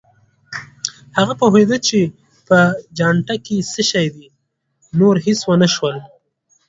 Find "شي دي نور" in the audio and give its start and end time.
3.89-5.15